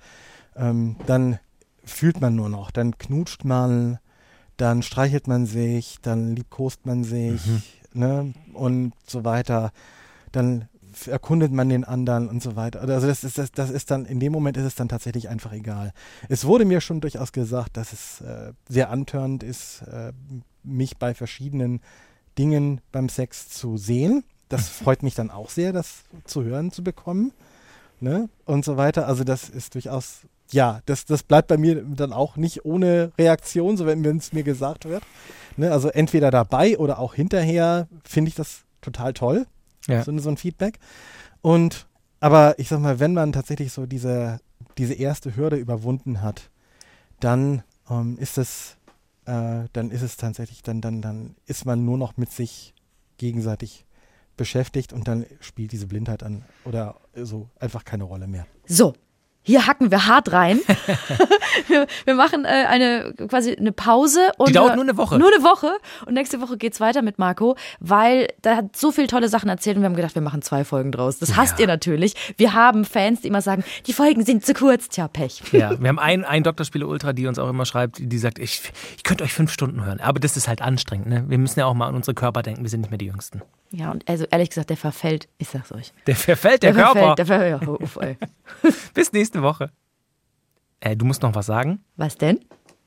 [0.55, 1.39] ähm, dann
[1.83, 2.71] fühlt man nur noch.
[2.71, 3.99] Dann knutscht man,
[4.57, 7.41] dann streichelt man sich, dann liebkost man sich
[7.93, 8.33] ne?
[8.53, 9.71] und so weiter.
[10.31, 10.67] Dann
[11.07, 12.81] erkundet man den anderen und so weiter.
[12.81, 15.51] Also das ist, das, das ist dann, in dem Moment ist es dann tatsächlich einfach
[15.51, 15.91] egal.
[16.29, 20.13] Es wurde mir schon durchaus gesagt, dass es äh, sehr antörend ist, äh,
[20.63, 21.81] mich bei verschiedenen
[22.37, 24.23] Dingen beim Sex zu sehen.
[24.49, 27.31] Das freut mich dann auch sehr, das zu hören zu bekommen.
[27.99, 28.29] Ne?
[28.45, 29.07] Und so weiter.
[29.07, 30.19] Also das ist durchaus,
[30.51, 34.43] ja, das, das bleibt bei mir dann auch nicht ohne Reaktion, so wenn es mir
[34.43, 35.03] gesagt wird.
[35.57, 35.71] Ne?
[35.71, 39.47] Also entweder dabei oder auch hinterher finde ich das total toll,
[39.87, 40.03] Ja.
[40.03, 40.79] so, so ein Feedback.
[41.41, 41.87] Und
[42.19, 44.39] aber ich sag mal, wenn man tatsächlich so diese,
[44.77, 46.49] diese erste Hürde überwunden hat,
[47.19, 48.77] dann ähm, ist es,
[49.25, 52.73] äh, dann ist es tatsächlich, dann, dann, dann ist man nur noch mit sich
[53.17, 53.85] gegenseitig
[54.37, 58.45] beschäftigt und dann spielt diese Blindheit an oder so einfach keine Rolle mehr.
[58.65, 58.93] So,
[59.45, 60.59] hier hacken wir hart rein.
[61.67, 65.19] wir, wir machen äh, eine quasi eine Pause und Die dauert nur eine Woche.
[65.19, 69.07] Nur eine Woche und nächste Woche geht's weiter mit Marco, weil da hat so viel
[69.07, 71.19] tolle Sachen erzählt und wir haben gedacht, wir machen zwei Folgen draus.
[71.19, 72.15] Das hasst ihr natürlich.
[72.37, 74.89] Wir haben Fans, die immer sagen, die Folgen sind zu kurz.
[74.89, 75.43] Tja, Pech.
[75.51, 78.63] Ja, wir haben einen, einen Doktorspiele Ultra, die uns auch immer schreibt, die sagt, ich,
[78.97, 79.99] ich könnte euch fünf Stunden hören.
[79.99, 81.07] Aber das ist halt anstrengend.
[81.07, 81.23] Ne?
[81.27, 82.63] Wir müssen ja auch mal an unsere Körper denken.
[82.63, 83.41] Wir sind nicht mehr die Jüngsten.
[83.71, 85.27] Ja, und also ehrlich gesagt, der verfällt.
[85.37, 85.91] Ich sag's euch.
[86.07, 86.91] Der verfällt, der, Körper.
[87.15, 87.17] verfällt.
[87.19, 87.61] Der verfällt.
[87.61, 88.17] Ja, uff, ey.
[88.93, 89.71] Bis nächste Woche.
[90.79, 91.83] Äh, du musst noch was sagen?
[91.95, 92.39] Was denn?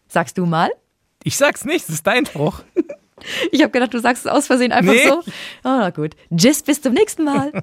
[0.09, 0.71] Sagst du mal?
[1.25, 2.62] Ich sag's nicht, das ist dein Spruch.
[3.51, 5.09] Ich habe gedacht, du sagst es aus Versehen einfach Nee.
[5.09, 5.19] so.
[5.19, 5.25] Oh,
[5.64, 6.14] na gut.
[6.33, 7.51] Tschüss, bis zum nächsten Mal.